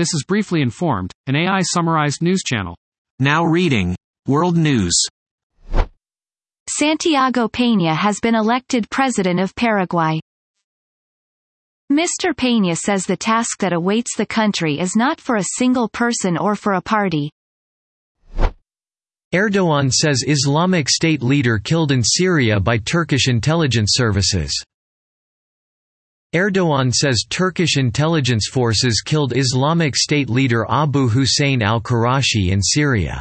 This 0.00 0.14
is 0.14 0.24
Briefly 0.26 0.62
Informed, 0.62 1.12
an 1.26 1.36
AI 1.36 1.60
summarized 1.60 2.22
news 2.22 2.40
channel. 2.42 2.74
Now 3.18 3.44
reading 3.44 3.94
World 4.26 4.56
News. 4.56 4.98
Santiago 6.70 7.48
Peña 7.48 7.94
has 7.94 8.18
been 8.18 8.34
elected 8.34 8.88
president 8.88 9.40
of 9.40 9.54
Paraguay. 9.54 10.18
Mr. 11.92 12.32
Peña 12.34 12.78
says 12.78 13.04
the 13.04 13.14
task 13.14 13.58
that 13.58 13.74
awaits 13.74 14.16
the 14.16 14.24
country 14.24 14.80
is 14.80 14.96
not 14.96 15.20
for 15.20 15.36
a 15.36 15.44
single 15.58 15.90
person 15.90 16.38
or 16.38 16.56
for 16.56 16.72
a 16.72 16.80
party. 16.80 17.30
Erdogan 19.34 19.92
says 19.92 20.24
Islamic 20.26 20.88
State 20.88 21.22
leader 21.22 21.58
killed 21.58 21.92
in 21.92 22.02
Syria 22.02 22.58
by 22.58 22.78
Turkish 22.78 23.28
intelligence 23.28 23.90
services. 23.92 24.64
Erdogan 26.32 26.92
says 26.92 27.24
Turkish 27.28 27.76
intelligence 27.76 28.48
forces 28.48 29.02
killed 29.04 29.36
Islamic 29.36 29.96
State 29.96 30.30
leader 30.30 30.64
Abu 30.70 31.08
Hussein 31.08 31.60
al-Qurashi 31.60 32.50
in 32.50 32.62
Syria. 32.62 33.20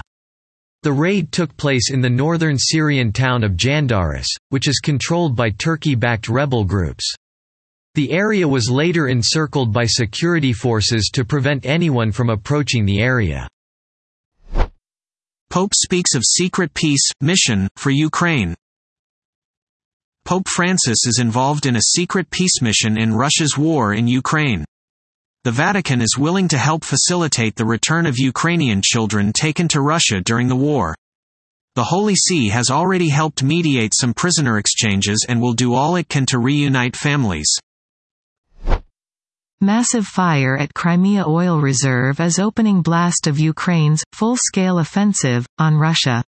The 0.84 0.94
raid 0.94 1.32
took 1.32 1.58
place 1.58 1.90
in 1.92 2.02
the 2.02 2.10
northern 2.10 2.58
Syrian 2.60 3.12
town 3.12 3.44
of 3.44 3.58
Jandaris, 3.58 4.28
which 4.50 4.68
is 4.68 4.80
controlled 4.80 5.36
by 5.36 5.50
Turkey-backed 5.50 6.30
rebel 6.30 6.64
groups. 6.64 7.12
The 7.96 8.12
area 8.12 8.48
was 8.48 8.70
later 8.70 9.08
encircled 9.08 9.74
by 9.74 9.86
security 9.86 10.54
forces 10.54 11.10
to 11.14 11.26
prevent 11.26 11.66
anyone 11.66 12.12
from 12.12 12.30
approaching 12.30 12.86
the 12.86 13.02
area. 13.02 13.48
Pope 15.50 15.74
speaks 15.74 16.14
of 16.14 16.24
secret 16.24 16.72
peace 16.76 17.10
mission 17.22 17.68
for 17.76 17.90
Ukraine. 17.90 18.54
Pope 20.30 20.48
Francis 20.48 21.08
is 21.08 21.18
involved 21.20 21.66
in 21.66 21.76
a 21.76 21.82
secret 21.82 22.30
peace 22.30 22.62
mission 22.62 23.00
in 23.00 23.16
Russia's 23.16 23.58
war 23.58 23.96
in 23.96 24.08
Ukraine. 24.08 24.64
The 25.44 25.52
Vatican 25.52 26.04
is 26.04 26.20
willing 26.20 26.48
to 26.50 26.58
help 26.60 26.84
facilitate 26.84 27.56
the 27.56 27.66
return 27.66 28.06
of 28.06 28.20
Ukrainian 28.20 28.84
children 28.84 29.34
taken 29.34 29.68
to 29.70 29.82
Russia 29.82 30.22
during 30.22 30.48
the 30.48 30.56
war. 30.56 30.94
The 31.74 31.86
Holy 31.86 32.14
See 32.14 32.50
has 32.50 32.70
already 32.70 33.10
helped 33.10 33.42
mediate 33.42 33.94
some 34.00 34.14
prisoner 34.14 34.60
exchanges 34.60 35.26
and 35.28 35.42
will 35.42 35.54
do 35.54 35.74
all 35.74 35.96
it 35.96 36.10
can 36.10 36.28
to 36.28 36.38
reunite 36.38 36.96
families. 36.96 37.50
Massive 39.60 40.06
fire 40.06 40.56
at 40.56 40.76
Crimea 40.76 41.26
oil 41.28 41.60
reserve 41.60 42.20
as 42.20 42.38
opening 42.38 42.84
blast 42.84 43.26
of 43.26 43.40
Ukraine's 43.40 44.04
full-scale 44.14 44.78
offensive 44.78 45.48
on 45.58 45.74
Russia. 45.74 46.24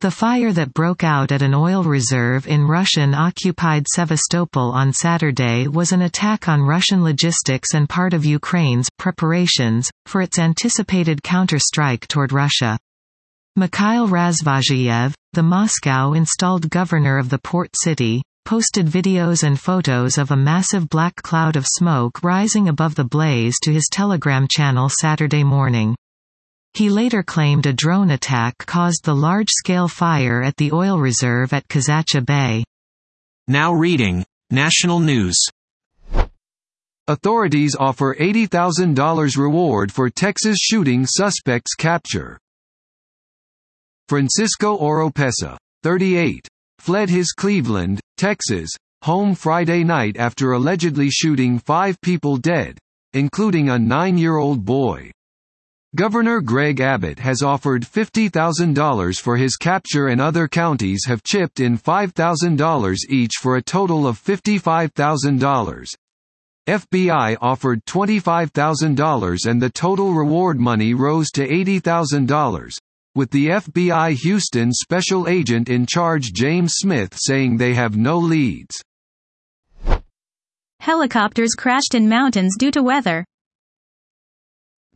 The 0.00 0.10
fire 0.10 0.50
that 0.54 0.72
broke 0.72 1.04
out 1.04 1.30
at 1.30 1.42
an 1.42 1.52
oil 1.52 1.84
reserve 1.84 2.46
in 2.46 2.66
Russian-occupied 2.66 3.84
Sevastopol 3.86 4.72
on 4.72 4.94
Saturday 4.94 5.68
was 5.68 5.92
an 5.92 6.00
attack 6.00 6.48
on 6.48 6.62
Russian 6.62 7.04
logistics 7.04 7.74
and 7.74 7.86
part 7.86 8.14
of 8.14 8.24
Ukraine's 8.24 8.88
preparations 8.98 9.90
for 10.06 10.22
its 10.22 10.38
anticipated 10.38 11.22
counter-strike 11.22 12.08
toward 12.08 12.32
Russia. 12.32 12.78
Mikhail 13.56 14.08
Razvozhayev, 14.08 15.12
the 15.34 15.42
Moscow-installed 15.42 16.70
governor 16.70 17.18
of 17.18 17.28
the 17.28 17.38
port 17.38 17.68
city, 17.74 18.22
posted 18.46 18.86
videos 18.86 19.42
and 19.42 19.60
photos 19.60 20.16
of 20.16 20.30
a 20.30 20.36
massive 20.36 20.88
black 20.88 21.14
cloud 21.16 21.56
of 21.56 21.66
smoke 21.66 22.22
rising 22.22 22.70
above 22.70 22.94
the 22.94 23.04
blaze 23.04 23.56
to 23.62 23.70
his 23.70 23.86
Telegram 23.92 24.48
channel 24.50 24.88
Saturday 24.88 25.44
morning. 25.44 25.94
He 26.74 26.88
later 26.88 27.22
claimed 27.22 27.66
a 27.66 27.72
drone 27.72 28.10
attack 28.10 28.56
caused 28.58 29.04
the 29.04 29.14
large-scale 29.14 29.88
fire 29.88 30.42
at 30.42 30.56
the 30.56 30.72
oil 30.72 30.98
reserve 30.98 31.52
at 31.52 31.66
Kazacha 31.68 32.24
Bay. 32.24 32.64
Now 33.48 33.72
reading 33.72 34.24
National 34.50 35.00
News. 35.00 35.36
Authorities 37.08 37.74
offer 37.78 38.14
$80,000 38.14 39.36
reward 39.36 39.90
for 39.90 40.08
Texas 40.08 40.58
shooting 40.60 41.06
suspect's 41.06 41.74
capture. 41.74 42.38
Francisco 44.08 44.78
Oropesa, 44.78 45.56
38, 45.82 46.46
fled 46.78 47.10
his 47.10 47.32
Cleveland, 47.32 48.00
Texas, 48.16 48.70
home 49.02 49.34
Friday 49.34 49.82
night 49.82 50.16
after 50.16 50.52
allegedly 50.52 51.10
shooting 51.10 51.58
five 51.58 52.00
people 52.00 52.36
dead, 52.36 52.78
including 53.12 53.70
a 53.70 53.78
nine-year-old 53.78 54.64
boy. 54.64 55.10
Governor 55.96 56.40
Greg 56.40 56.80
Abbott 56.80 57.18
has 57.18 57.42
offered 57.42 57.82
$50,000 57.82 59.20
for 59.20 59.36
his 59.36 59.56
capture 59.56 60.06
and 60.06 60.20
other 60.20 60.46
counties 60.46 61.04
have 61.08 61.24
chipped 61.24 61.58
in 61.58 61.76
$5,000 61.76 62.96
each 63.08 63.32
for 63.40 63.56
a 63.56 63.62
total 63.62 64.06
of 64.06 64.22
$55,000. 64.22 65.86
FBI 66.68 67.36
offered 67.40 67.84
$25,000 67.86 69.46
and 69.50 69.60
the 69.60 69.70
total 69.70 70.14
reward 70.14 70.60
money 70.60 70.94
rose 70.94 71.28
to 71.30 71.44
$80,000, 71.48 72.78
with 73.16 73.30
the 73.32 73.48
FBI 73.48 74.14
Houston 74.14 74.72
special 74.72 75.26
agent 75.26 75.68
in 75.68 75.86
charge 75.86 76.32
James 76.32 76.74
Smith 76.74 77.16
saying 77.16 77.56
they 77.56 77.74
have 77.74 77.96
no 77.96 78.16
leads. 78.16 78.80
Helicopters 80.78 81.54
crashed 81.58 81.96
in 81.96 82.08
mountains 82.08 82.54
due 82.56 82.70
to 82.70 82.80
weather. 82.80 83.24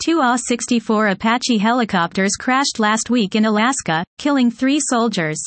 Two 0.03 0.21
AH-64 0.21 1.13
Apache 1.13 1.59
helicopters 1.59 2.33
crashed 2.39 2.79
last 2.79 3.11
week 3.11 3.35
in 3.35 3.45
Alaska, 3.45 4.05
killing 4.19 4.51
three 4.51 4.81
soldiers. 4.81 5.41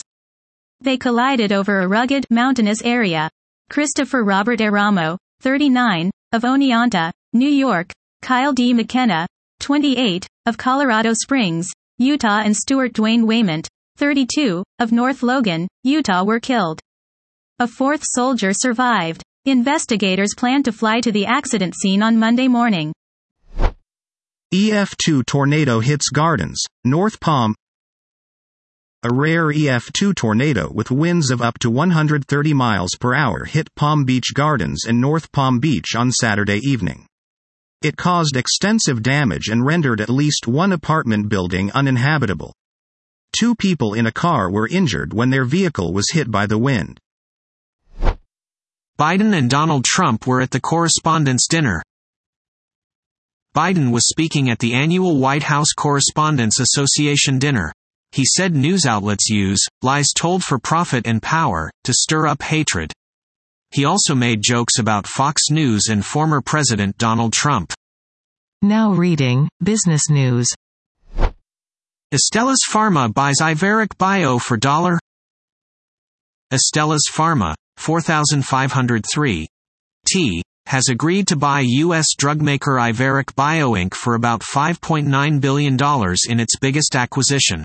They 0.80 0.98
collided 0.98 1.52
over 1.52 1.80
a 1.80 1.88
rugged, 1.88 2.26
mountainous 2.30 2.82
area. 2.84 3.30
Christopher 3.70 4.24
Robert 4.24 4.60
Eramo, 4.60 5.18
39, 5.42 6.10
of 6.32 6.44
Oneonta, 6.44 7.12
New 7.34 7.50
York, 7.50 7.92
Kyle 8.22 8.54
D. 8.54 8.74
McKenna, 8.74 9.28
28, 9.60 10.26
of 10.46 10.58
Colorado 10.58 11.14
Springs, 11.14 11.70
Utah 11.98 12.42
and 12.42 12.56
Stewart 12.56 12.94
Duane 12.94 13.28
Wayment, 13.28 13.68
32, 13.98 14.64
of 14.80 14.92
North 14.92 15.24
Logan, 15.24 15.68
Utah 15.84 16.24
were 16.24 16.40
killed. 16.40 16.80
A 17.60 17.68
fourth 17.68 18.04
soldier 18.04 18.54
survived. 18.54 19.24
Investigators 19.46 20.36
plan 20.38 20.62
to 20.64 20.72
fly 20.72 21.02
to 21.02 21.12
the 21.12 21.26
accident 21.26 21.74
scene 21.76 22.04
on 22.04 22.20
Monday 22.20 22.48
morning. 22.48 22.94
EF2 24.54 25.26
tornado 25.26 25.82
hits 25.82 26.10
gardens, 26.10 26.64
North 26.86 27.20
Palm. 27.20 27.54
A 29.04 29.14
rare 29.14 29.48
EF2 29.48 30.16
tornado 30.16 30.72
with 30.72 30.90
winds 30.90 31.32
of 31.32 31.42
up 31.42 31.60
to 31.60 31.70
130 31.70 32.54
miles 32.54 32.92
per 32.98 33.14
hour 33.14 33.44
hit 33.44 33.68
Palm 33.76 34.06
Beach 34.06 34.34
Gardens 34.34 34.86
and 34.86 35.02
North 35.02 35.34
Palm 35.34 35.60
Beach 35.60 35.98
on 35.98 36.14
Saturday 36.14 36.60
evening. 36.60 37.06
It 37.82 37.98
caused 37.98 38.38
extensive 38.38 39.04
damage 39.04 39.50
and 39.50 39.66
rendered 39.66 40.00
at 40.00 40.10
least 40.10 40.48
one 40.48 40.72
apartment 40.72 41.28
building 41.28 41.70
uninhabitable. 41.74 42.54
Two 43.38 43.54
people 43.54 43.96
in 43.96 44.08
a 44.08 44.14
car 44.14 44.50
were 44.50 44.70
injured 44.70 45.14
when 45.14 45.30
their 45.30 45.44
vehicle 45.44 45.92
was 45.92 46.12
hit 46.14 46.32
by 46.32 46.46
the 46.46 46.58
wind. 46.58 47.02
Biden 48.98 49.38
and 49.38 49.50
Donald 49.50 49.84
Trump 49.84 50.26
were 50.26 50.40
at 50.40 50.52
the 50.52 50.62
Correspondents' 50.62 51.50
Dinner. 51.50 51.84
Biden 53.58 53.92
was 53.92 54.08
speaking 54.08 54.52
at 54.52 54.60
the 54.60 54.76
annual 54.76 55.18
White 55.18 55.42
House 55.42 55.70
Correspondents 55.76 56.60
Association 56.60 57.40
dinner. 57.40 57.74
He 58.12 58.24
said 58.24 58.56
news 58.56 58.86
outlets 58.86 59.32
use 59.32 59.66
lies 59.82 60.10
told 60.16 60.44
for 60.44 60.60
profit 60.60 61.08
and 61.08 61.24
power 61.24 61.72
to 61.86 61.92
stir 61.92 62.28
up 62.28 62.44
hatred. 62.44 62.94
He 63.72 63.84
also 63.84 64.14
made 64.14 64.44
jokes 64.44 64.78
about 64.78 65.08
Fox 65.08 65.50
News 65.50 65.88
and 65.90 66.06
former 66.06 66.40
President 66.40 67.00
Donald 67.00 67.34
Trump. 67.34 67.74
Now 68.62 68.92
reading 68.92 69.50
Business 69.64 70.08
News. 70.08 70.50
Astellas 72.14 72.62
Pharma 72.72 73.12
buys 73.12 73.38
Iveric 73.42 73.98
Bio 73.98 74.38
for 74.38 74.58
dollar. 74.58 75.00
Astellas 76.54 77.10
Pharma, 77.12 77.56
4503 77.78 79.48
T, 80.08 80.44
has 80.68 80.90
agreed 80.90 81.28
to 81.30 81.36
buy 81.36 81.62
U.S. 81.66 82.08
drugmaker 82.18 82.78
Iveric 82.78 83.34
Bio 83.36 83.72
Inc. 83.72 83.94
for 83.94 84.16
about 84.16 84.42
$5.9 84.42 85.40
billion 85.40 85.78
in 86.30 86.40
its 86.40 86.58
biggest 86.60 86.96
acquisition. 86.96 87.64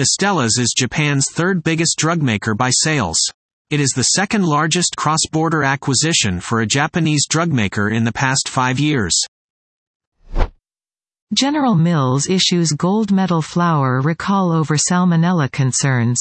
Astellas 0.00 0.58
is 0.58 0.72
Japan's 0.76 1.26
third 1.32 1.62
biggest 1.62 1.98
drugmaker 1.98 2.54
by 2.54 2.70
sales. 2.70 3.18
It 3.70 3.80
is 3.80 3.90
the 3.90 4.02
second 4.02 4.44
largest 4.44 4.96
cross-border 4.96 5.64
acquisition 5.64 6.40
for 6.40 6.60
a 6.60 6.66
Japanese 6.66 7.26
drugmaker 7.28 7.88
in 7.88 8.04
the 8.04 8.12
past 8.12 8.48
five 8.48 8.78
years. 8.78 9.20
General 11.34 11.74
Mills 11.74 12.28
issues 12.28 12.72
gold 12.72 13.10
medal 13.10 13.42
flour 13.42 14.00
recall 14.00 14.52
over 14.52 14.76
salmonella 14.76 15.50
concerns. 15.50 16.20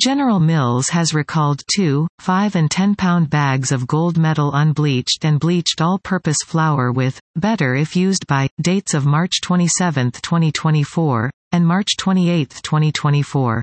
General 0.00 0.40
Mills 0.40 0.88
has 0.88 1.12
recalled 1.12 1.62
2, 1.76 2.08
5 2.20 2.56
and 2.56 2.70
10 2.70 2.94
pound 2.94 3.28
bags 3.28 3.70
of 3.70 3.86
gold 3.86 4.16
medal 4.16 4.50
unbleached 4.54 5.26
and 5.26 5.38
bleached 5.38 5.82
all-purpose 5.82 6.38
flour 6.46 6.90
with, 6.90 7.20
better 7.36 7.74
if 7.74 7.94
used 7.94 8.26
by, 8.26 8.48
dates 8.62 8.94
of 8.94 9.04
March 9.04 9.42
27, 9.42 10.12
2024, 10.12 11.30
and 11.52 11.66
March 11.66 11.98
28, 11.98 12.48
2024. 12.62 13.62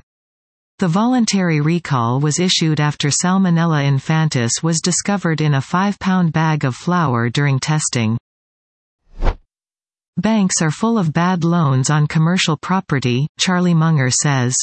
The 0.78 0.86
voluntary 0.86 1.60
recall 1.60 2.20
was 2.20 2.38
issued 2.38 2.78
after 2.78 3.08
Salmonella 3.08 3.82
infantis 3.84 4.62
was 4.62 4.80
discovered 4.80 5.40
in 5.40 5.54
a 5.54 5.60
5-pound 5.60 6.32
bag 6.32 6.64
of 6.64 6.76
flour 6.76 7.30
during 7.30 7.58
testing. 7.58 8.16
Banks 10.16 10.62
are 10.62 10.70
full 10.70 10.98
of 10.98 11.12
bad 11.12 11.42
loans 11.42 11.90
on 11.90 12.06
commercial 12.06 12.56
property, 12.56 13.26
Charlie 13.40 13.74
Munger 13.74 14.10
says. 14.10 14.54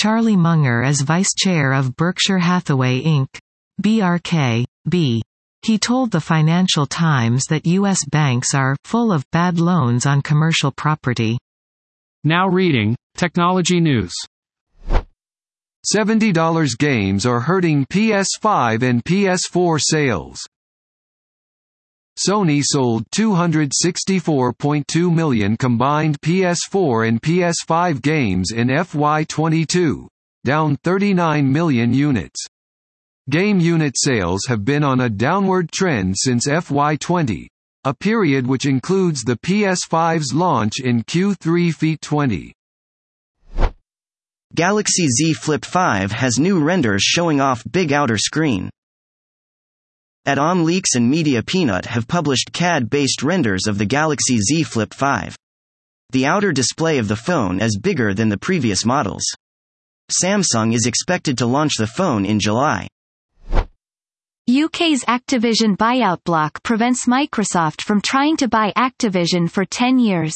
Charlie 0.00 0.36
Munger 0.36 0.84
is 0.84 1.00
vice 1.00 1.34
chair 1.34 1.72
of 1.72 1.96
Berkshire 1.96 2.38
Hathaway 2.38 3.02
Inc. 3.02 3.26
BRK, 3.82 4.64
B. 4.88 5.22
He 5.62 5.76
told 5.76 6.12
the 6.12 6.20
Financial 6.20 6.86
Times 6.86 7.46
that 7.46 7.66
U.S. 7.66 8.04
banks 8.04 8.54
are 8.54 8.76
full 8.84 9.10
of 9.10 9.28
bad 9.32 9.58
loans 9.58 10.06
on 10.06 10.22
commercial 10.22 10.70
property. 10.70 11.36
Now 12.22 12.46
reading 12.46 12.94
Technology 13.16 13.80
News. 13.80 14.14
$70 15.92 16.78
games 16.78 17.26
are 17.26 17.40
hurting 17.40 17.84
PS5 17.86 18.84
and 18.84 19.04
PS4 19.04 19.80
sales. 19.82 20.46
Sony 22.18 22.62
sold 22.64 23.08
264.2 23.10 25.14
million 25.14 25.56
combined 25.56 26.20
PS4 26.20 27.06
and 27.06 27.22
PS5 27.22 28.02
games 28.02 28.50
in 28.50 28.66
FY22, 28.68 30.08
down 30.44 30.76
39 30.82 31.52
million 31.52 31.94
units. 31.94 32.44
Game 33.30 33.60
unit 33.60 33.94
sales 33.96 34.46
have 34.48 34.64
been 34.64 34.82
on 34.82 35.02
a 35.02 35.08
downward 35.08 35.70
trend 35.70 36.16
since 36.18 36.48
FY20, 36.48 37.46
a 37.84 37.94
period 37.94 38.48
which 38.48 38.66
includes 38.66 39.22
the 39.22 39.36
PS5's 39.36 40.34
launch 40.34 40.80
in 40.80 41.04
Q3 41.04 41.72
FY 41.72 41.98
20. 42.00 42.52
Galaxy 44.54 45.06
Z 45.06 45.34
Flip 45.34 45.64
5 45.64 46.10
has 46.10 46.38
new 46.38 46.58
renders 46.58 47.02
showing 47.02 47.40
off 47.40 47.62
big 47.70 47.92
outer 47.92 48.18
screen. 48.18 48.70
Atom 50.28 50.64
Leaks 50.64 50.94
and 50.94 51.08
Media 51.08 51.42
Peanut 51.42 51.86
have 51.86 52.06
published 52.06 52.52
CAD-based 52.52 53.22
renders 53.22 53.66
of 53.66 53.78
the 53.78 53.86
Galaxy 53.86 54.36
Z 54.36 54.62
Flip 54.64 54.92
5. 54.92 55.34
The 56.10 56.26
outer 56.26 56.52
display 56.52 56.98
of 56.98 57.08
the 57.08 57.16
phone 57.16 57.62
is 57.62 57.78
bigger 57.78 58.12
than 58.12 58.28
the 58.28 58.36
previous 58.36 58.84
models. 58.84 59.24
Samsung 60.12 60.74
is 60.74 60.84
expected 60.84 61.38
to 61.38 61.46
launch 61.46 61.76
the 61.78 61.86
phone 61.86 62.26
in 62.26 62.40
July. 62.40 62.88
UK's 63.54 65.02
Activision 65.06 65.78
buyout 65.78 66.22
block 66.24 66.62
prevents 66.62 67.06
Microsoft 67.06 67.80
from 67.80 68.02
trying 68.02 68.36
to 68.36 68.48
buy 68.48 68.70
Activision 68.76 69.50
for 69.50 69.64
10 69.64 69.98
years. 69.98 70.34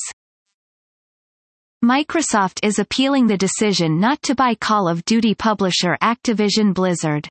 Microsoft 1.84 2.60
is 2.62 2.78
appealing 2.78 3.26
the 3.26 3.36
decision 3.36 4.00
not 4.00 4.22
to 4.22 4.34
buy 4.34 4.54
Call 4.54 4.88
of 4.88 5.04
Duty 5.04 5.34
publisher 5.34 5.98
Activision 6.02 6.72
Blizzard. 6.72 7.28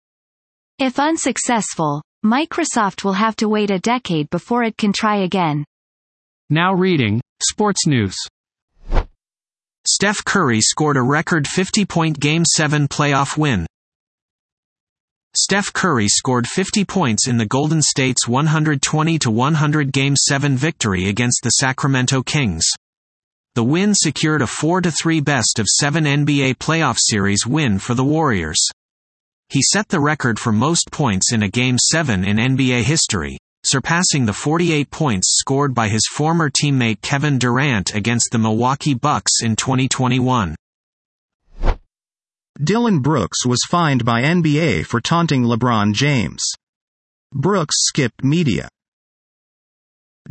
If 0.78 1.00
unsuccessful, 1.00 2.04
Microsoft 2.24 3.04
will 3.04 3.14
have 3.14 3.36
to 3.38 3.50
wait 3.50 3.72
a 3.72 3.80
decade 3.80 4.30
before 4.30 4.64
it 4.64 4.78
can 4.78 4.94
try 4.94 5.24
again. 5.24 5.66
Now 6.52 6.72
reading 6.72 7.20
Sports 7.42 7.88
News. 7.88 8.16
Steph 9.88 10.24
Curry 10.24 10.62
scored 10.62 10.98
a 10.98 11.02
record 11.02 11.48
50 11.48 11.86
point 11.86 12.20
Game 12.20 12.44
7 12.46 12.88
playoff 12.88 13.38
win. 13.38 13.66
Steph 15.36 15.74
Curry 15.74 16.08
scored 16.08 16.46
50 16.46 16.86
points 16.86 17.28
in 17.28 17.38
the 17.38 17.48
Golden 17.48 17.82
State's 17.82 18.28
120 18.28 19.18
100 19.26 19.92
Game 19.92 20.16
7 20.16 20.56
victory 20.56 21.08
against 21.08 21.40
the 21.42 21.50
Sacramento 21.50 22.22
Kings. 22.22 22.68
The 23.56 23.64
win 23.64 23.96
secured 23.96 24.44
a 24.44 24.48
4 24.48 24.82
3 24.84 25.22
best 25.22 25.58
of 25.58 25.66
7 25.68 26.04
NBA 26.04 26.58
playoff 26.58 26.98
series 27.00 27.48
win 27.48 27.80
for 27.80 27.96
the 27.96 28.04
Warriors. 28.04 28.60
He 29.52 29.62
set 29.62 29.90
the 29.90 30.00
record 30.00 30.40
for 30.40 30.54
most 30.54 30.92
points 30.94 31.34
in 31.34 31.44
a 31.44 31.50
Game 31.50 31.78
7 31.78 32.24
in 32.24 32.38
NBA 32.38 32.84
history, 32.84 33.38
surpassing 33.66 34.26
the 34.26 34.32
48 34.32 34.90
points 34.90 35.36
scored 35.42 35.76
by 35.76 35.90
his 35.90 36.08
former 36.10 36.50
teammate 36.50 37.02
Kevin 37.02 37.38
Durant 37.38 37.94
against 37.94 38.30
the 38.32 38.38
Milwaukee 38.38 38.94
Bucks 38.94 39.44
in 39.44 39.58
2021. 39.58 40.56
Dillon 42.64 43.00
Brooks 43.00 43.46
was 43.46 43.60
fined 43.70 44.06
by 44.06 44.22
NBA 44.22 44.86
for 44.86 45.02
taunting 45.02 45.44
LeBron 45.44 45.94
James. 45.94 46.42
Brooks 47.34 47.76
skipped 47.80 48.24
media. 48.24 48.70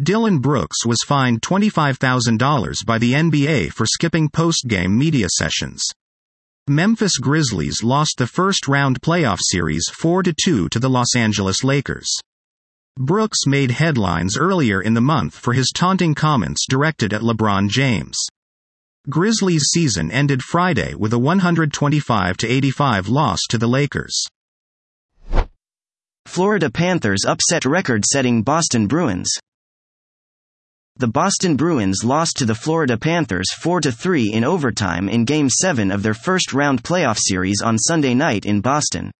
Dillon 0.02 0.38
Brooks 0.38 0.86
was 0.86 1.04
fined 1.06 1.42
$25,000 1.42 2.86
by 2.86 2.96
the 2.96 3.12
NBA 3.12 3.70
for 3.74 3.84
skipping 3.84 4.30
post-game 4.30 4.96
media 4.96 5.26
sessions. 5.36 5.82
Memphis 6.70 7.18
Grizzlies 7.18 7.82
lost 7.82 8.14
the 8.16 8.28
first 8.28 8.68
round 8.68 9.02
playoff 9.02 9.38
series 9.40 9.90
4-2 9.90 10.70
to 10.70 10.78
the 10.78 10.88
Los 10.88 11.16
Angeles 11.16 11.64
Lakers. 11.64 12.08
Brooks 12.96 13.44
made 13.44 13.72
headlines 13.72 14.38
earlier 14.38 14.80
in 14.80 14.94
the 14.94 15.00
month 15.00 15.34
for 15.34 15.52
his 15.52 15.72
taunting 15.74 16.14
comments 16.14 16.66
directed 16.70 17.12
at 17.12 17.22
LeBron 17.22 17.68
James. 17.68 18.16
Grizzlies 19.08 19.64
season 19.72 20.12
ended 20.12 20.42
Friday 20.42 20.94
with 20.94 21.12
a 21.12 21.16
125-85 21.16 23.08
loss 23.08 23.40
to 23.48 23.58
the 23.58 23.66
Lakers. 23.66 24.24
Florida 26.26 26.70
Panthers 26.70 27.24
upset 27.26 27.64
record-setting 27.64 28.44
Boston 28.44 28.86
Bruins. 28.86 29.28
The 31.00 31.08
Boston 31.08 31.56
Bruins 31.56 32.04
lost 32.04 32.36
to 32.36 32.44
the 32.44 32.54
Florida 32.54 32.98
Panthers 32.98 33.46
4-3 33.58 34.32
in 34.32 34.44
overtime 34.44 35.08
in 35.08 35.24
Game 35.24 35.48
7 35.48 35.90
of 35.90 36.02
their 36.02 36.12
first-round 36.12 36.82
playoff 36.82 37.16
series 37.18 37.62
on 37.62 37.78
Sunday 37.78 38.12
night 38.12 38.44
in 38.44 38.60
Boston. 38.60 39.10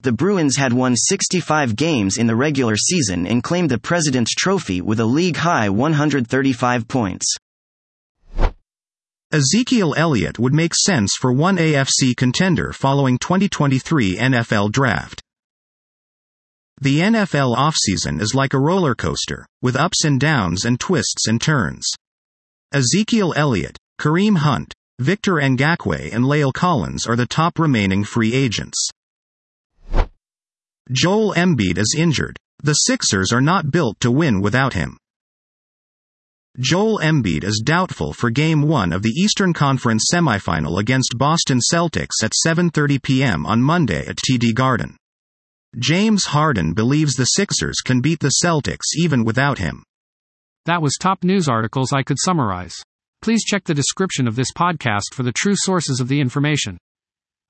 The 0.00 0.12
Bruins 0.12 0.58
had 0.58 0.74
won 0.74 0.94
65 0.94 1.74
games 1.74 2.18
in 2.18 2.26
the 2.26 2.36
regular 2.36 2.76
season 2.76 3.26
and 3.26 3.42
claimed 3.42 3.70
the 3.70 3.78
President's 3.78 4.34
Trophy 4.34 4.82
with 4.82 5.00
a 5.00 5.06
league-high 5.06 5.70
135 5.70 6.86
points. 6.86 7.34
Ezekiel 9.32 9.94
Elliott 9.96 10.38
would 10.38 10.52
make 10.52 10.74
sense 10.74 11.14
for 11.18 11.32
one 11.32 11.56
AFC 11.56 12.14
contender 12.14 12.74
following 12.74 13.16
2023 13.16 14.18
NFL 14.18 14.70
Draft. 14.70 15.22
The 16.80 16.98
NFL 16.98 17.56
offseason 17.56 18.20
is 18.20 18.34
like 18.34 18.52
a 18.52 18.58
roller 18.58 18.94
coaster, 18.94 19.46
with 19.62 19.76
ups 19.76 20.04
and 20.04 20.20
downs 20.20 20.66
and 20.66 20.78
twists 20.78 21.26
and 21.26 21.40
turns. 21.40 21.90
Ezekiel 22.70 23.32
Elliott, 23.34 23.78
Kareem 23.98 24.36
Hunt, 24.36 24.74
Victor 24.98 25.36
Ngakoue 25.36 26.12
and 26.12 26.24
La'el 26.24 26.52
Collins 26.52 27.06
are 27.06 27.16
the 27.16 27.26
top 27.26 27.58
remaining 27.58 28.04
free 28.04 28.34
agents. 28.34 28.90
Joel 30.92 31.34
Embiid 31.34 31.78
is 31.78 31.94
injured. 31.96 32.36
The 32.62 32.74
Sixers 32.74 33.32
are 33.32 33.40
not 33.40 33.70
built 33.70 33.98
to 34.00 34.10
win 34.10 34.42
without 34.42 34.74
him. 34.74 34.98
Joel 36.58 37.00
Embiid 37.02 37.42
is 37.42 37.62
doubtful 37.64 38.12
for 38.12 38.30
Game 38.30 38.62
1 38.62 38.92
of 38.92 39.02
the 39.02 39.10
Eastern 39.10 39.52
Conference 39.52 40.10
semifinal 40.12 40.78
against 40.78 41.16
Boston 41.16 41.60
Celtics 41.72 42.22
at 42.22 42.32
7.30 42.46 43.02
p.m. 43.02 43.46
on 43.46 43.62
Monday 43.62 44.06
at 44.06 44.16
TD 44.16 44.54
Garden. 44.54 44.96
James 45.78 46.24
Harden 46.24 46.72
believes 46.72 47.16
the 47.16 47.24
Sixers 47.24 47.82
can 47.84 48.00
beat 48.00 48.20
the 48.20 48.36
Celtics 48.42 48.96
even 48.96 49.24
without 49.24 49.58
him. 49.58 49.82
That 50.64 50.80
was 50.80 50.96
top 50.98 51.22
news 51.22 51.50
articles 51.50 51.92
I 51.92 52.02
could 52.02 52.16
summarize. 52.18 52.74
Please 53.20 53.44
check 53.44 53.64
the 53.64 53.74
description 53.74 54.26
of 54.26 54.36
this 54.36 54.52
podcast 54.56 55.12
for 55.12 55.22
the 55.22 55.32
true 55.32 55.54
sources 55.54 56.00
of 56.00 56.08
the 56.08 56.18
information. 56.18 56.78